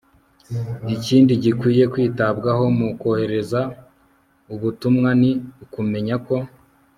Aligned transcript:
ikindi 0.95 1.33
gikwiye 1.43 1.83
kwitabwaho 1.93 2.65
mu 2.77 2.87
kohereza 2.99 3.61
ubutumwa, 4.53 5.09
ni 5.21 5.31
ukumenya 5.63 6.15
ko 6.25 6.35